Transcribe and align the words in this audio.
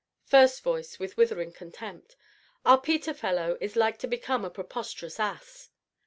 FIRST 0.25 0.63
VOICE 0.63 0.97
(with 0.97 1.15
withering 1.15 1.51
contempt). 1.53 2.15
Our 2.65 2.81
Peter 2.81 3.13
fellow 3.13 3.55
is 3.61 3.75
like 3.75 3.99
to 3.99 4.07
become 4.07 4.43
a 4.43 4.49
preposterous 4.49 5.19
ass. 5.19 5.69